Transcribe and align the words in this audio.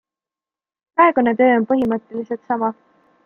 Praegune 0.99 1.35
töö 1.41 1.51
on 1.59 1.69
põhimõtteliselt 1.73 2.47
sama. 2.53 2.73